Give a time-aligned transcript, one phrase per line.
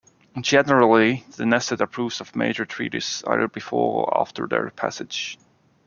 [0.41, 5.37] Generally, the Knesset approves of major treaties either before or after their passage.